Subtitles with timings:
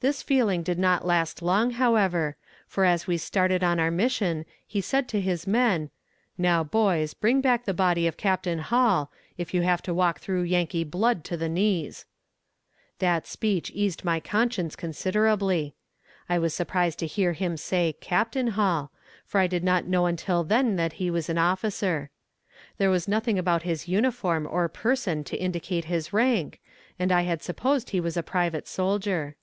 [0.00, 2.36] This feeling did not last long, however,
[2.68, 5.90] for as we started on our mission he said to his men:
[6.38, 10.42] "Now, boys, bring back the body of Captain Hall, if you have to walk through
[10.42, 12.04] Yankee blood to the knees."
[13.00, 15.74] That speech eased my conscience considerably.
[16.28, 18.92] I was surprised to hear him say "Captain Hall,"
[19.26, 22.10] for I did not know until then that he was an officer.
[22.76, 26.60] There was nothing about his uniform or person to indicate his rank,
[27.00, 29.34] and I had supposed he was a private soldier.